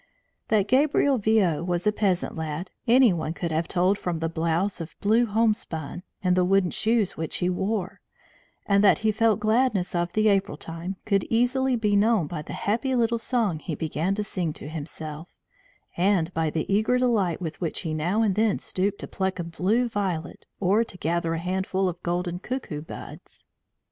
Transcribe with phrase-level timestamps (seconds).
[0.47, 4.81] That Gabriel Viaud was a peasant lad, any one could have told from the blouse
[4.81, 8.01] of blue homespun, and the wooden shoes which he wore;
[8.65, 12.41] and that he felt the gladness of the April time could easily be known by
[12.41, 15.27] the happy little song he began to sing to himself,
[15.95, 19.43] and by the eager delight with which he now and then stooped to pluck a
[19.43, 23.45] blue violet or to gather a handful of golden cuckoo buds.